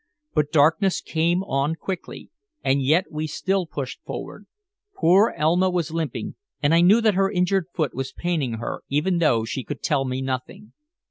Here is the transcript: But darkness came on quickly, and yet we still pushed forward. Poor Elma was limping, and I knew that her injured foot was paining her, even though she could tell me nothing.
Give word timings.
But 0.33 0.51
darkness 0.51 0.99
came 0.99 1.43
on 1.43 1.75
quickly, 1.75 2.31
and 2.63 2.81
yet 2.81 3.11
we 3.11 3.27
still 3.27 3.67
pushed 3.67 4.01
forward. 4.03 4.47
Poor 4.95 5.31
Elma 5.37 5.69
was 5.69 5.91
limping, 5.91 6.33
and 6.59 6.73
I 6.73 6.81
knew 6.81 7.01
that 7.01 7.13
her 7.13 7.31
injured 7.31 7.65
foot 7.75 7.93
was 7.93 8.11
paining 8.11 8.53
her, 8.53 8.81
even 8.89 9.19
though 9.19 9.45
she 9.45 9.63
could 9.63 9.83
tell 9.83 10.03
me 10.05 10.23
nothing. 10.23 10.73